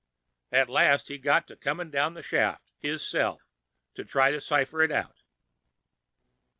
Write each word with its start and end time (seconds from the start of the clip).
At 0.51 0.67
last 0.67 1.09
he 1.09 1.19
got 1.19 1.45
to 1.47 1.55
comin' 1.55 1.91
down 1.91 2.13
in 2.13 2.13
the 2.15 2.23
shaft, 2.23 2.71
hisself, 2.79 3.43
to 3.93 4.03
try 4.03 4.31
to 4.31 4.41
cipher 4.41 4.81
it 4.81 4.91
out. 4.91 5.21